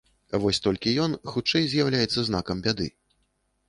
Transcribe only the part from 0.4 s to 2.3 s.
Вось толькі ён, хутчэй, з'яўляецца